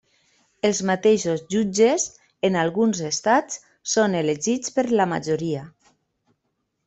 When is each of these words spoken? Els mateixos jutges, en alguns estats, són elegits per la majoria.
Els 0.69 0.79
mateixos 0.89 1.43
jutges, 1.55 2.05
en 2.49 2.57
alguns 2.61 3.01
estats, 3.09 3.59
són 3.95 4.17
elegits 4.23 4.75
per 4.79 4.87
la 5.01 5.07
majoria. 5.13 5.63